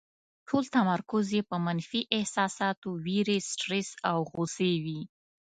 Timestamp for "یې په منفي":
1.35-2.01